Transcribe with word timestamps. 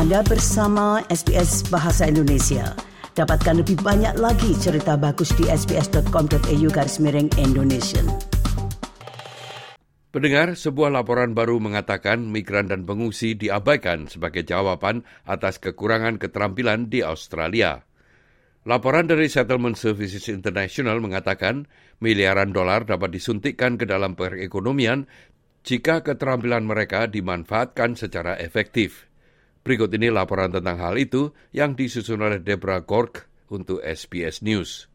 Anda 0.00 0.24
bersama 0.24 1.04
SBS 1.12 1.68
Bahasa 1.68 2.08
Indonesia. 2.08 2.72
Dapatkan 3.12 3.60
lebih 3.60 3.84
banyak 3.84 4.16
lagi 4.16 4.56
cerita 4.56 4.96
bagus 4.96 5.28
di 5.36 5.44
sbs.com.au 5.44 6.68
garis 6.72 6.96
miring 7.04 7.28
Indonesia. 7.36 8.00
Pendengar, 10.08 10.56
sebuah 10.56 10.88
laporan 10.88 11.36
baru 11.36 11.60
mengatakan 11.60 12.32
migran 12.32 12.72
dan 12.72 12.88
pengungsi 12.88 13.36
diabaikan 13.36 14.08
sebagai 14.08 14.40
jawaban 14.40 15.04
atas 15.28 15.60
kekurangan 15.60 16.16
keterampilan 16.16 16.88
di 16.88 17.04
Australia. 17.04 17.84
Laporan 18.64 19.04
dari 19.04 19.28
Settlement 19.28 19.76
Services 19.76 20.32
International 20.32 20.96
mengatakan 21.04 21.68
miliaran 22.00 22.56
dolar 22.56 22.88
dapat 22.88 23.12
disuntikkan 23.12 23.76
ke 23.76 23.84
dalam 23.84 24.16
perekonomian 24.16 25.04
jika 25.60 26.00
keterampilan 26.00 26.64
mereka 26.64 27.04
dimanfaatkan 27.04 28.00
secara 28.00 28.40
efektif. 28.40 29.09
Berikut 29.60 29.92
ini 29.92 30.08
laporan 30.08 30.48
tentang 30.48 30.80
hal 30.80 30.96
itu 30.96 31.36
yang 31.52 31.76
disusun 31.76 32.24
oleh 32.24 32.40
Deborah 32.40 32.80
Gork 32.80 33.28
untuk 33.52 33.84
SBS 33.84 34.40
News. 34.40 34.88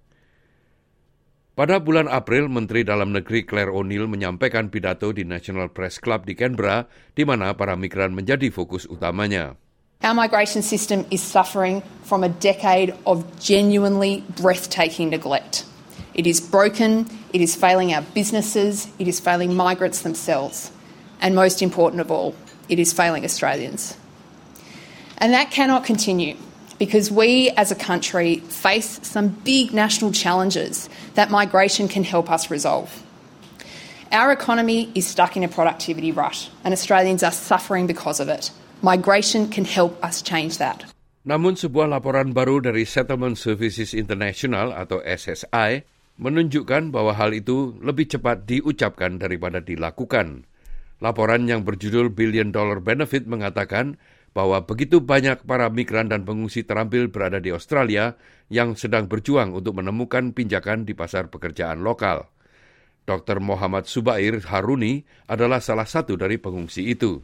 Pada 1.56 1.80
bulan 1.80 2.12
April, 2.12 2.52
Menteri 2.52 2.84
Dalam 2.84 3.16
Negeri 3.16 3.48
Claire 3.48 3.72
O'Neill 3.72 4.12
menyampaikan 4.12 4.68
pidato 4.68 5.16
di 5.16 5.24
National 5.24 5.72
Press 5.72 6.04
Club 6.04 6.28
di 6.28 6.36
Canberra, 6.36 6.84
di 7.16 7.24
mana 7.24 7.56
para 7.56 7.80
migran 7.80 8.12
menjadi 8.12 8.52
fokus 8.52 8.84
utamanya. 8.92 9.56
Our 10.04 10.12
migration 10.12 10.60
system 10.60 11.08
is 11.08 11.24
suffering 11.24 11.80
from 12.04 12.28
a 12.28 12.32
decade 12.44 12.92
of 13.08 13.24
genuinely 13.40 14.28
breathtaking 14.36 15.08
neglect. 15.08 15.64
It 16.12 16.28
is 16.28 16.44
broken, 16.44 17.08
it 17.32 17.40
is 17.40 17.56
failing 17.56 17.96
our 17.96 18.04
businesses, 18.12 18.92
it 19.00 19.08
is 19.08 19.24
failing 19.24 19.56
migrants 19.56 20.04
themselves, 20.04 20.76
and 21.24 21.32
most 21.32 21.64
important 21.64 22.04
of 22.04 22.12
all, 22.12 22.36
it 22.68 22.84
is 22.84 22.92
failing 22.92 23.24
Australians. 23.24 23.96
And 25.18 25.34
that 25.34 25.52
cannot 25.52 25.86
continue. 25.86 26.36
because 26.78 27.12
we 27.12 27.50
as 27.56 27.72
a 27.72 27.78
country 27.78 28.44
face 28.52 29.00
some 29.04 29.30
big 29.48 29.74
national 29.74 30.12
challenges 30.12 30.90
that 31.16 31.32
migration 31.32 31.88
can 31.88 32.04
help 32.04 32.30
us 32.30 32.52
resolve. 32.52 32.92
Our 34.12 34.32
economy 34.32 34.92
is 34.94 35.08
stuck 35.08 35.36
in 35.36 35.44
a 35.44 35.52
productivity 35.52 36.12
rut, 36.12 36.50
and 36.64 36.72
Australians 36.72 37.24
are 37.24 37.34
suffering 37.34 37.88
because 37.88 38.20
of 38.20 38.30
it. 38.30 38.52
Migration 38.84 39.50
can 39.50 39.66
help 39.66 39.98
us 40.04 40.22
change 40.22 40.60
that. 40.60 40.86
Namun 41.26 41.58
sebuah 41.58 41.90
laporan 41.90 42.38
baru 42.38 42.62
dari 42.62 42.86
Settlement 42.86 43.34
Services 43.34 43.98
International 43.98 44.78
atau 44.78 45.02
SSI 45.02 45.82
menunjukkan 46.22 46.94
bahwa 46.94 47.18
hal 47.18 47.34
itu 47.34 47.74
lebih 47.82 48.14
cepat 48.14 48.46
diucapkan 48.46 49.18
daripada 49.18 49.58
dilakukan. 49.58 50.46
Laporan 51.02 51.50
yang 51.50 51.66
berjudul 51.66 52.14
Billion 52.14 52.54
Dollar 52.54 52.78
Benefit 52.78 53.26
mengatakan 53.26 53.98
bahwa 54.36 54.68
begitu 54.68 55.00
banyak 55.00 55.48
para 55.48 55.72
migran 55.72 56.12
dan 56.12 56.28
pengungsi 56.28 56.68
terampil 56.68 57.08
berada 57.08 57.40
di 57.40 57.56
Australia 57.56 58.20
yang 58.52 58.76
sedang 58.76 59.08
berjuang 59.08 59.56
untuk 59.56 59.80
menemukan 59.80 60.36
pinjakan 60.36 60.84
di 60.84 60.92
pasar 60.92 61.32
pekerjaan 61.32 61.80
lokal. 61.80 62.28
Dr. 63.08 63.40
Muhammad 63.40 63.88
Subair 63.88 64.44
Haruni 64.52 65.08
adalah 65.32 65.64
salah 65.64 65.88
satu 65.88 66.20
dari 66.20 66.36
pengungsi 66.36 66.92
itu. 66.92 67.24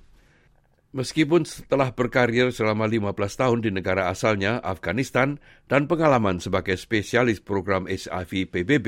Meskipun 0.92 1.44
setelah 1.44 1.92
berkarir 1.92 2.52
selama 2.52 2.88
15 2.88 3.16
tahun 3.16 3.60
di 3.64 3.72
negara 3.76 4.08
asalnya, 4.12 4.64
Afghanistan, 4.64 5.40
dan 5.68 5.92
pengalaman 5.92 6.40
sebagai 6.40 6.76
spesialis 6.80 7.44
program 7.44 7.88
HIV 7.92 8.52
PBB, 8.52 8.88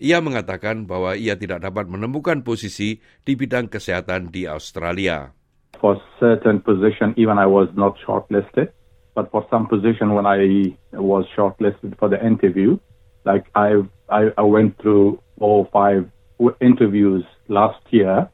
ia 0.00 0.20
mengatakan 0.20 0.88
bahwa 0.88 1.16
ia 1.16 1.36
tidak 1.36 1.64
dapat 1.64 1.88
menemukan 1.88 2.40
posisi 2.40 3.00
di 3.24 3.36
bidang 3.36 3.68
kesehatan 3.68 4.32
di 4.32 4.48
Australia. 4.48 5.39
For 5.80 6.00
certain 6.18 6.60
position, 6.60 7.14
even 7.16 7.38
I 7.38 7.46
was 7.46 7.68
not 7.74 7.96
shortlisted. 8.06 8.72
But 9.14 9.30
for 9.30 9.46
some 9.50 9.66
position, 9.66 10.14
when 10.14 10.26
I 10.26 10.76
was 10.92 11.26
shortlisted 11.36 11.98
for 11.98 12.08
the 12.08 12.24
interview, 12.24 12.78
like 13.24 13.46
I, 13.54 13.82
I, 14.08 14.28
I 14.38 14.42
went 14.42 14.80
through 14.80 15.20
four 15.38 15.66
or 15.66 15.68
five 15.72 16.10
interviews 16.60 17.24
last 17.48 17.80
year, 17.90 18.30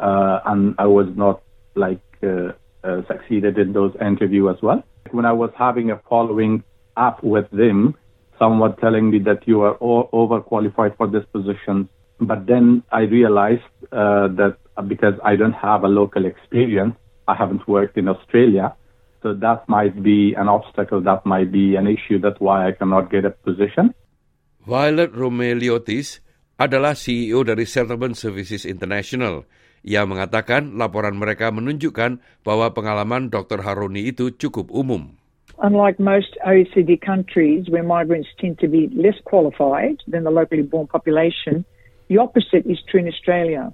uh, 0.00 0.40
and 0.46 0.74
I 0.78 0.86
was 0.86 1.06
not 1.14 1.42
like 1.74 2.00
uh, 2.22 2.52
uh, 2.82 3.02
succeeded 3.06 3.58
in 3.58 3.72
those 3.72 3.94
interview 4.00 4.50
as 4.50 4.56
well. 4.62 4.82
When 5.10 5.24
I 5.24 5.32
was 5.32 5.50
having 5.56 5.90
a 5.90 6.00
following 6.08 6.64
up 6.96 7.22
with 7.22 7.48
them, 7.50 7.94
someone 8.38 8.76
telling 8.76 9.10
me 9.10 9.18
that 9.20 9.46
you 9.46 9.62
are 9.62 9.76
overqualified 9.78 10.96
for 10.96 11.06
this 11.06 11.24
position, 11.32 11.88
but 12.20 12.46
then 12.46 12.82
I 12.90 13.02
realized 13.02 13.62
uh, 13.92 14.28
that 14.40 14.56
because 14.88 15.14
I 15.24 15.36
don't 15.36 15.56
have 15.56 15.84
a 15.84 15.88
local 15.88 16.24
experience, 16.24 16.94
I 17.28 17.34
haven't 17.34 17.66
worked 17.68 17.96
in 17.96 18.08
Australia. 18.08 18.74
So 19.22 19.34
that 19.36 19.68
might 19.68 20.02
be 20.02 20.32
an 20.34 20.48
obstacle, 20.48 21.00
that 21.04 21.26
might 21.26 21.52
be 21.52 21.76
an 21.76 21.86
issue. 21.86 22.18
That's 22.18 22.40
why 22.40 22.68
I 22.68 22.72
cannot 22.72 23.12
get 23.12 23.28
a 23.28 23.30
position. 23.30 23.92
Violet 24.64 25.12
Romeliotis 25.12 26.24
adalah 26.60 26.92
CEO 26.96 27.44
dari 27.44 27.64
Settlement 27.64 28.16
Services 28.16 28.64
International. 28.64 29.44
Ia 29.80 30.04
mengatakan 30.04 30.76
laporan 30.76 31.16
mereka 31.16 31.48
menunjukkan 31.48 32.20
bahwa 32.44 32.68
pengalaman 32.76 33.32
Dr. 33.32 33.64
Haroni 33.64 34.12
itu 34.12 34.36
cukup 34.36 34.68
umum. 34.68 35.16
Unlike 35.60 36.00
most 36.00 36.36
OECD 36.44 36.96
countries 37.00 37.68
where 37.68 37.84
migrants 37.84 38.28
tend 38.40 38.56
to 38.60 38.68
be 38.68 38.88
less 38.96 39.16
qualified 39.28 40.00
than 40.08 40.24
the 40.24 40.32
locally 40.32 40.64
born 40.64 40.88
population, 40.88 41.64
the 42.08 42.16
opposite 42.16 42.64
is 42.64 42.80
true 42.88 43.00
in 43.00 43.08
Australia, 43.08 43.72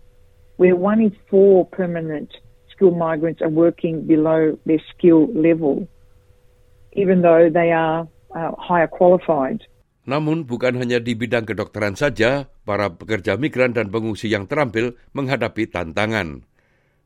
where 0.56 0.76
one 0.76 1.00
in 1.00 1.12
four 1.28 1.68
permanent 1.68 2.32
migrants 2.80 3.40
are 3.40 3.48
working 3.48 4.04
below 4.04 4.52
their 4.68 4.82
skill 4.92 5.32
level, 5.32 5.88
even 6.92 7.24
though 7.24 7.48
they 7.48 7.72
are 7.72 8.04
uh, 8.36 8.52
higher 8.60 8.90
qualified. 8.90 9.64
Namun 10.06 10.46
bukan 10.46 10.76
hanya 10.78 11.02
di 11.02 11.18
bidang 11.18 11.48
kedokteran 11.48 11.96
saja, 11.98 12.46
para 12.62 12.94
pekerja 12.94 13.40
migran 13.40 13.74
dan 13.74 13.90
pengungsi 13.90 14.30
yang 14.30 14.46
terampil 14.46 14.94
menghadapi 15.16 15.66
tantangan. 15.66 16.46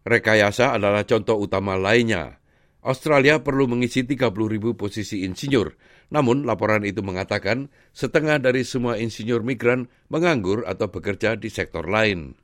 Rekayasa 0.04 0.76
adalah 0.76 1.06
contoh 1.06 1.40
utama 1.40 1.78
lainnya. 1.78 2.40
Australia 2.80 3.44
perlu 3.44 3.68
mengisi 3.68 4.04
30 4.08 4.32
ribu 4.48 4.72
posisi 4.72 5.28
insinyur, 5.28 5.76
namun 6.08 6.48
laporan 6.48 6.80
itu 6.84 7.04
mengatakan 7.04 7.68
setengah 7.92 8.40
dari 8.40 8.64
semua 8.64 8.96
insinyur 8.96 9.44
migran 9.44 9.92
menganggur 10.08 10.64
atau 10.64 10.88
bekerja 10.88 11.36
di 11.36 11.52
sektor 11.52 11.84
lain. 11.84 12.40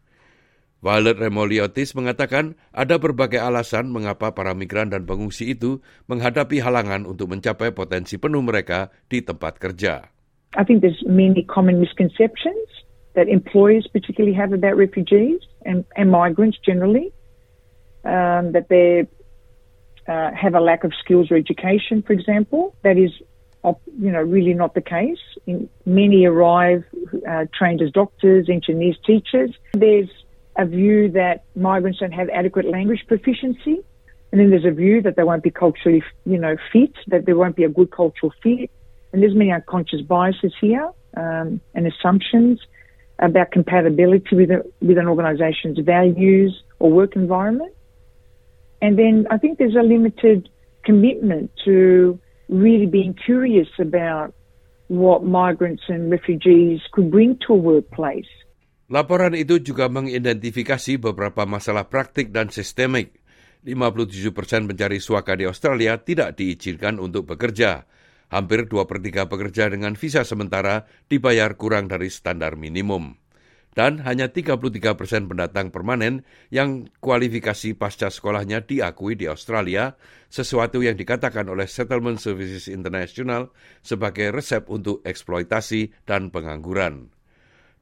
Violet 0.84 1.16
Remoliotis 1.16 1.96
mengatakan 1.96 2.54
ada 2.70 3.00
berbagai 3.00 3.40
alasan 3.40 3.88
mengapa 3.88 4.36
para 4.36 4.52
migran 4.52 4.92
dan 4.92 5.08
pengungsi 5.08 5.56
itu 5.56 5.80
menghadapi 6.06 6.60
halangan 6.60 7.08
untuk 7.08 7.32
mencapai 7.32 7.72
potensi 7.72 8.20
penuh 8.20 8.44
mereka 8.44 8.92
di 9.08 9.24
tempat 9.24 9.56
kerja. 9.56 10.12
I 10.56 10.64
think 10.64 10.80
there's 10.80 11.02
many 11.08 11.44
common 11.44 11.80
misconceptions 11.80 12.68
that 13.16 13.28
employers 13.28 13.88
particularly 13.90 14.36
have 14.36 14.52
about 14.52 14.76
refugees 14.76 15.40
and, 15.64 15.84
and 15.96 16.10
migrants 16.10 16.58
generally, 16.64 17.12
um, 18.04 18.52
that 18.52 18.68
they 18.68 19.08
uh, 20.06 20.30
have 20.32 20.54
a 20.54 20.60
lack 20.60 20.84
of 20.84 20.92
skills 21.02 21.30
or 21.30 21.36
education, 21.36 22.02
for 22.02 22.12
example. 22.12 22.76
That 22.84 22.96
is, 22.96 23.10
you 23.64 24.12
know, 24.12 24.20
really 24.20 24.54
not 24.54 24.74
the 24.74 24.80
case. 24.80 25.18
In, 25.46 25.68
many 25.84 26.26
arrive 26.26 26.84
uh, 27.28 27.46
trained 27.56 27.82
as 27.82 27.90
doctors, 27.90 28.48
engineers, 28.48 28.98
teachers. 29.04 29.50
There's 29.72 30.08
a 30.58 30.66
view 30.66 31.10
that 31.12 31.44
migrants 31.54 31.98
don't 32.00 32.12
have 32.12 32.28
adequate 32.30 32.66
language 32.66 33.04
proficiency. 33.06 33.80
And 34.32 34.40
then 34.40 34.50
there's 34.50 34.64
a 34.64 34.70
view 34.70 35.02
that 35.02 35.16
they 35.16 35.22
won't 35.22 35.42
be 35.42 35.50
culturally, 35.50 36.02
you 36.24 36.38
know, 36.38 36.56
fit, 36.72 36.92
that 37.08 37.26
there 37.26 37.36
won't 37.36 37.56
be 37.56 37.64
a 37.64 37.68
good 37.68 37.90
cultural 37.90 38.32
fit. 38.42 38.70
And 39.12 39.22
there's 39.22 39.34
many 39.34 39.52
unconscious 39.52 40.00
biases 40.02 40.52
here 40.60 40.90
um, 41.16 41.60
and 41.74 41.86
assumptions 41.86 42.60
about 43.18 43.50
compatibility 43.50 44.36
with, 44.36 44.50
a, 44.50 44.62
with 44.80 44.98
an 44.98 45.06
organisation's 45.08 45.78
values 45.78 46.62
or 46.78 46.90
work 46.90 47.16
environment. 47.16 47.72
And 48.82 48.98
then 48.98 49.26
I 49.30 49.38
think 49.38 49.58
there's 49.58 49.76
a 49.76 49.82
limited 49.82 50.48
commitment 50.84 51.50
to 51.64 52.18
really 52.48 52.86
being 52.86 53.14
curious 53.14 53.68
about 53.78 54.34
what 54.88 55.24
migrants 55.24 55.82
and 55.88 56.10
refugees 56.10 56.80
could 56.92 57.10
bring 57.10 57.38
to 57.46 57.54
a 57.54 57.56
workplace. 57.56 58.26
Laporan 58.86 59.34
itu 59.34 59.58
juga 59.58 59.90
mengidentifikasi 59.90 61.02
beberapa 61.02 61.42
masalah 61.42 61.90
praktik 61.90 62.30
dan 62.30 62.54
sistemik. 62.54 63.18
57 63.66 64.30
persen 64.30 64.70
pencari 64.70 65.02
suaka 65.02 65.34
di 65.34 65.42
Australia 65.42 65.98
tidak 65.98 66.38
diizinkan 66.38 67.02
untuk 67.02 67.26
bekerja. 67.26 67.82
Hampir 68.30 68.70
2 68.70 68.86
per 68.86 69.02
3 69.02 69.26
pekerja 69.26 69.66
dengan 69.70 69.98
visa 69.98 70.22
sementara 70.22 70.86
dibayar 71.10 71.58
kurang 71.58 71.90
dari 71.90 72.10
standar 72.10 72.54
minimum 72.54 73.18
dan 73.76 74.00
hanya 74.08 74.32
33 74.32 74.96
persen 74.96 75.28
pendatang 75.28 75.68
permanen 75.68 76.24
yang 76.48 76.88
kualifikasi 77.04 77.76
pasca 77.76 78.08
sekolahnya 78.08 78.64
diakui 78.64 79.20
di 79.20 79.28
Australia, 79.28 80.00
sesuatu 80.32 80.80
yang 80.80 80.96
dikatakan 80.96 81.44
oleh 81.44 81.68
Settlement 81.68 82.16
Services 82.16 82.72
International 82.72 83.52
sebagai 83.84 84.32
resep 84.32 84.64
untuk 84.72 85.04
eksploitasi 85.04 85.92
dan 86.08 86.32
pengangguran. 86.32 87.15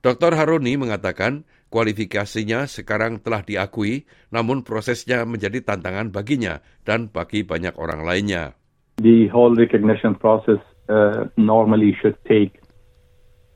Dr. 0.05 0.37
Haroni 0.37 0.77
mengatakan 0.77 1.49
Kualifikasinya 1.75 2.71
sekarang 2.71 3.19
telah 3.19 3.43
diakui, 3.43 4.07
namun 4.31 4.63
prosesnya 4.63 5.27
menjadi 5.27 5.59
tantangan 5.59 6.15
baginya 6.15 6.63
dan 6.87 7.11
bagi 7.11 7.43
banyak 7.43 7.75
orang 7.75 8.07
lainnya. 8.07 8.55
The 9.03 9.27
whole 9.35 9.59
recognition 9.59 10.15
process 10.15 10.63
uh, 10.87 11.27
normally 11.35 11.99
should 11.99 12.15
take 12.31 12.63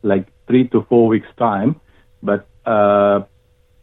like 0.03 0.27
three 0.51 0.67
to 0.75 0.83
four 0.91 1.07
weeks 1.07 1.31
time, 1.39 1.79
but 2.19 2.51
uh, 2.67 3.23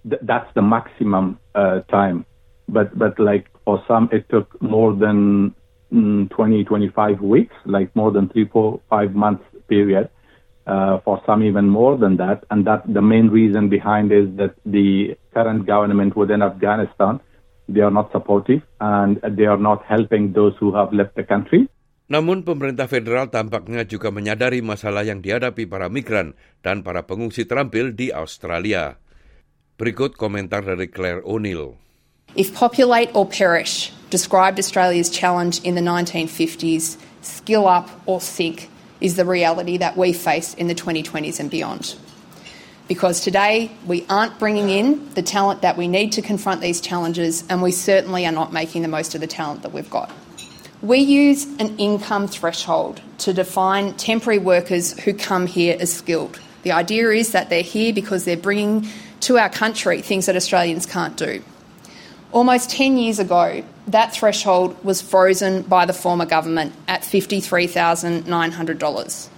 th- 0.04 0.20
that's 0.28 0.52
the 0.52 0.66
maximum 0.68 1.40
uh, 1.56 1.88
time. 1.88 2.28
But 2.68 2.92
but 3.00 3.16
like 3.16 3.48
for 3.64 3.80
some, 3.88 4.12
it 4.12 4.28
took 4.28 4.52
more 4.60 4.92
than 4.92 5.56
mm, 5.96 6.28
20, 6.28 6.68
25 6.68 7.24
weeks, 7.24 7.56
like 7.64 7.88
more 7.96 8.12
than 8.12 8.28
three, 8.28 8.52
four, 8.52 8.84
five 8.92 9.16
months 9.16 9.48
period. 9.72 10.12
Uh, 10.66 11.00
for 11.06 11.22
some 11.26 11.44
even 11.44 11.70
more 11.70 11.98
than 11.98 12.18
that. 12.18 12.44
And 12.50 12.66
that 12.66 12.86
the 12.90 13.02
main 13.02 13.30
reason 13.30 13.70
behind 13.70 14.12
is 14.12 14.30
that 14.38 14.58
the 14.66 15.16
current 15.34 15.66
government 15.66 16.18
within 16.18 16.42
Afghanistan, 16.42 17.22
they 17.70 17.82
are 17.82 17.94
not 17.94 18.12
supportive 18.12 18.62
and 18.82 19.22
they 19.22 19.46
are 19.46 19.62
not 19.62 19.86
helping 19.86 20.34
those 20.34 20.54
who 20.60 20.74
have 20.74 20.94
left 20.94 21.16
the 21.16 21.24
country. 21.26 21.70
Namun 22.06 22.46
pemerintah 22.46 22.86
federal 22.86 23.34
tampaknya 23.34 23.82
juga 23.82 24.14
menyadari 24.14 24.62
masalah 24.62 25.02
yang 25.02 25.26
dihadapi 25.26 25.66
para 25.66 25.90
migran 25.90 26.38
dan 26.62 26.86
para 26.86 27.02
pengungsi 27.02 27.50
terampil 27.50 27.98
di 27.98 28.14
Australia. 28.14 29.02
Berikut 29.82 30.14
komentar 30.14 30.62
dari 30.62 30.86
Claire 30.86 31.26
O'Neill. 31.26 31.82
If 32.38 32.54
populate 32.54 33.10
or 33.18 33.26
perish 33.26 33.90
described 34.14 34.62
Australia's 34.62 35.10
challenge 35.10 35.58
in 35.66 35.74
the 35.74 35.82
1950s, 35.82 37.02
skill 37.26 37.66
up 37.66 37.90
or 38.06 38.22
sink 38.22 38.70
is 39.02 39.16
the 39.16 39.26
reality 39.26 39.78
that 39.78 39.98
we 39.98 40.14
face 40.14 40.54
in 40.54 40.68
the 40.68 40.76
2020s 40.76 41.40
and 41.40 41.50
beyond. 41.50 41.96
Because 42.88 43.22
today 43.22 43.72
we 43.86 44.06
aren't 44.10 44.38
bringing 44.38 44.70
in 44.70 45.14
the 45.16 45.24
talent 45.24 45.64
that 45.64 45.76
we 45.76 45.88
need 45.88 46.12
to 46.14 46.22
confront 46.22 46.62
these 46.62 46.80
challenges, 46.80 47.44
and 47.50 47.62
we 47.62 47.72
certainly 47.72 48.26
are 48.26 48.32
not 48.32 48.54
making 48.54 48.84
the 48.84 48.88
most 48.88 49.16
of 49.16 49.22
the 49.22 49.28
talent 49.28 49.64
that 49.64 49.74
we've 49.74 49.90
got. 49.90 50.12
We 50.82 51.00
use 51.00 51.46
an 51.60 51.78
income 51.78 52.28
threshold 52.28 53.02
to 53.20 53.34
define 53.34 53.94
temporary 53.96 54.38
workers 54.38 54.98
who 55.00 55.14
come 55.14 55.48
here 55.48 55.76
as 55.80 55.92
skilled. 55.92 56.40
The 56.62 56.74
idea 56.74 57.10
is 57.10 57.32
that 57.32 57.50
they're 57.50 57.64
here 57.64 57.92
because 57.94 58.26
they're 58.26 58.38
bringing 58.38 58.88
to 59.22 59.40
our 59.40 59.50
country 59.50 60.02
things 60.02 60.28
that 60.28 60.36
Australians 60.36 60.86
can't 60.86 61.18
do. 61.18 61.42
Almost 62.36 62.70
10 62.72 62.98
years 62.98 63.18
ago, 63.18 63.64
that 63.88 64.14
threshold 64.14 64.84
was 64.84 65.02
frozen 65.02 65.62
by 65.62 65.86
the 65.86 65.94
former 65.94 66.26
government 66.26 66.74
at 66.86 67.04
$53,900. 67.04 69.30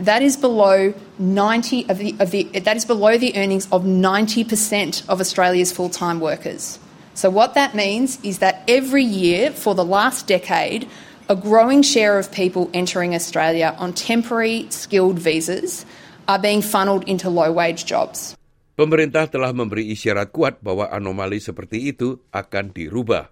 That 0.00 0.20
is 0.20 0.36
below 0.36 0.92
90 1.18 1.88
of 1.88 1.96
the, 1.96 2.14
of 2.20 2.30
the, 2.30 2.42
that 2.42 2.76
is 2.76 2.84
below 2.84 3.16
the 3.16 3.34
earnings 3.38 3.66
of 3.72 3.84
90% 3.84 5.08
of 5.08 5.18
Australia's 5.18 5.72
full-time 5.72 6.20
workers. 6.20 6.78
So 7.14 7.30
what 7.30 7.54
that 7.54 7.74
means 7.74 8.22
is 8.22 8.40
that 8.40 8.64
every 8.68 9.02
year 9.02 9.50
for 9.50 9.74
the 9.74 9.82
last 9.82 10.26
decade, 10.26 10.86
a 11.30 11.36
growing 11.36 11.80
share 11.80 12.18
of 12.18 12.30
people 12.30 12.68
entering 12.74 13.14
Australia 13.14 13.74
on 13.78 13.94
temporary 13.94 14.66
skilled 14.68 15.18
visas 15.18 15.86
are 16.28 16.38
being 16.38 16.60
funneled 16.60 17.08
into 17.08 17.30
low-wage 17.30 17.86
jobs. 17.86 18.36
Pemerintah 18.78 19.26
telah 19.26 19.50
memberi 19.50 19.90
isyarat 19.90 20.30
kuat 20.30 20.62
bahwa 20.62 20.86
anomali 20.86 21.42
seperti 21.42 21.90
itu 21.90 22.22
akan 22.30 22.70
dirubah. 22.70 23.26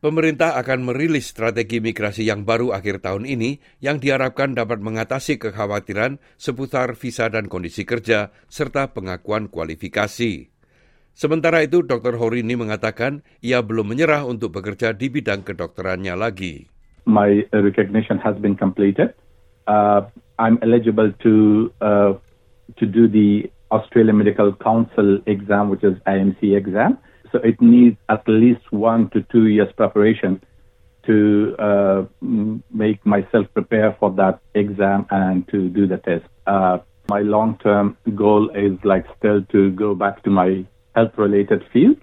Pemerintah 0.00 0.56
akan 0.56 0.88
merilis 0.88 1.28
strategi 1.28 1.76
migrasi 1.76 2.24
yang 2.24 2.48
baru 2.48 2.72
akhir 2.72 3.04
tahun 3.04 3.28
ini 3.28 3.60
yang 3.84 4.00
diharapkan 4.00 4.56
dapat 4.56 4.80
mengatasi 4.80 5.36
kekhawatiran 5.36 6.16
seputar 6.40 6.96
visa 6.96 7.28
dan 7.28 7.52
kondisi 7.52 7.84
kerja 7.84 8.32
serta 8.48 8.96
pengakuan 8.96 9.52
kualifikasi. 9.52 10.48
Sementara 11.12 11.60
itu, 11.60 11.84
Dr. 11.84 12.16
Horini 12.16 12.56
mengatakan 12.56 13.20
ia 13.44 13.60
belum 13.60 13.92
menyerah 13.92 14.24
untuk 14.24 14.56
bekerja 14.56 14.96
di 14.96 15.12
bidang 15.12 15.44
kedokterannya 15.44 16.16
lagi. 16.16 16.64
My 17.04 17.44
recognition 17.52 18.16
has 18.24 18.40
been 18.40 18.56
completed. 18.56 19.12
Uh, 19.68 20.08
I'm 20.40 20.56
eligible 20.64 21.12
to 21.20 21.34
uh, 21.84 22.16
to 22.80 22.84
do 22.88 23.04
the 23.04 23.52
Australian 23.70 24.18
Medical 24.18 24.52
Council 24.54 25.18
exam, 25.26 25.68
which 25.68 25.84
is 25.84 25.94
IMC 26.06 26.56
exam. 26.56 26.98
So 27.32 27.38
it 27.38 27.60
needs 27.60 27.96
at 28.08 28.26
least 28.26 28.72
one 28.72 29.10
to 29.10 29.22
two 29.30 29.46
years 29.46 29.70
preparation 29.76 30.42
to 31.06 31.56
uh, 31.58 32.04
make 32.20 33.04
myself 33.04 33.46
prepare 33.54 33.96
for 33.98 34.10
that 34.12 34.40
exam 34.54 35.06
and 35.10 35.46
to 35.48 35.68
do 35.68 35.86
the 35.86 35.98
test. 35.98 36.26
Uh, 36.46 36.78
my 37.08 37.20
long-term 37.20 37.96
goal 38.14 38.50
is 38.50 38.78
like 38.84 39.06
still 39.18 39.42
to 39.52 39.70
go 39.70 39.94
back 39.94 40.22
to 40.24 40.30
my 40.30 40.64
health-related 40.94 41.64
field, 41.72 41.96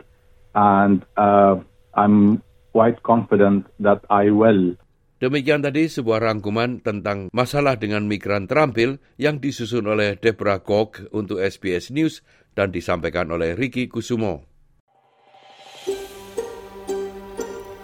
and 0.55 1.05
uh, 1.17 1.55
I'm 1.93 2.41
quite 2.71 3.03
confident 3.03 3.67
that 3.79 4.03
I 4.09 4.31
will 4.31 4.75
Demikian 5.25 5.65
tadi 5.65 5.89
sebuah 5.89 6.21
rangkuman 6.21 6.85
tentang 6.85 7.33
masalah 7.33 7.81
dengan 7.81 8.05
migran 8.05 8.45
terampil 8.45 9.01
yang 9.17 9.41
disusun 9.41 9.89
oleh 9.89 10.21
Deborah 10.21 10.61
Gog 10.61 11.01
untuk 11.09 11.41
SBS 11.41 11.89
News 11.89 12.21
dan 12.53 12.69
disampaikan 12.69 13.33
oleh 13.33 13.57
Ricky 13.57 13.89
Kusumo. 13.89 14.45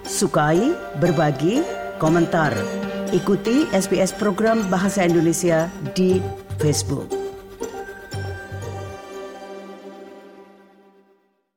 Sukai, 0.05 0.69
berbagi, 1.01 1.65
komentar. 1.97 2.53
Ikuti 3.09 3.65
SBS 3.73 4.13
program 4.13 4.61
Bahasa 4.69 5.01
Indonesia 5.01 5.65
di 5.97 6.21
Facebook. 6.61 7.20